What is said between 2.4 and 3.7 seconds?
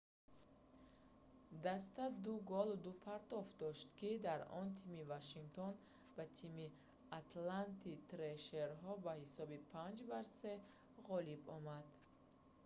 голу 2 партофт